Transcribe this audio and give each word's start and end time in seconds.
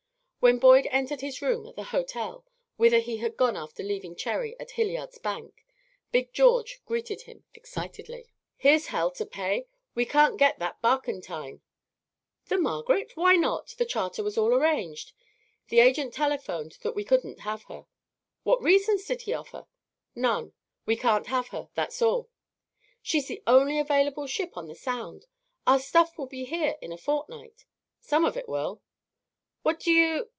When 0.41 0.57
Boyd 0.57 0.87
entered 0.89 1.21
his 1.21 1.39
room 1.43 1.67
at 1.67 1.75
the 1.75 1.83
hotel, 1.83 2.43
whither 2.75 2.97
he 2.97 3.17
had 3.17 3.37
gone 3.37 3.55
after 3.55 3.83
leaving 3.83 4.15
Cherry 4.15 4.59
at 4.59 4.71
Hilliard's 4.71 5.19
bank, 5.19 5.63
Big 6.11 6.33
George 6.33 6.81
greeted 6.83 7.21
him 7.21 7.43
excitedly. 7.53 8.27
"Here's 8.57 8.87
hell 8.87 9.11
to 9.11 9.25
pay. 9.27 9.67
We 9.93 10.07
can't 10.07 10.39
get 10.39 10.57
that 10.57 10.81
barkentine." 10.81 11.61
"The 12.47 12.57
Margaret? 12.57 13.11
Why 13.15 13.35
not? 13.35 13.75
The 13.77 13.85
charter 13.85 14.23
was 14.23 14.35
all 14.35 14.51
arranged." 14.51 15.13
"The 15.67 15.79
agent 15.79 16.11
telephoned 16.15 16.79
that 16.81 16.95
we 16.95 17.03
couldn't 17.03 17.41
have 17.41 17.65
her." 17.65 17.85
"What 18.41 18.63
reasons 18.63 19.05
did 19.05 19.21
he 19.21 19.33
offer?" 19.33 19.67
"None. 20.15 20.53
We 20.87 20.95
can't 20.95 21.27
have 21.27 21.49
her, 21.49 21.69
that's 21.75 22.01
all." 22.01 22.31
"She's 23.03 23.27
the 23.27 23.43
only 23.45 23.77
available 23.77 24.25
ship 24.25 24.53
on 24.57 24.65
the 24.65 24.73
Sound. 24.73 25.27
Our 25.67 25.77
stuff 25.77 26.17
will 26.17 26.25
be 26.25 26.45
here 26.45 26.77
in 26.81 26.91
a 26.91 26.97
fortnight." 26.97 27.65
"Some 27.99 28.25
of 28.25 28.35
it 28.35 28.49
will." 28.49 28.81
"What 29.61 29.79
do 29.79 29.91
you 29.91 30.29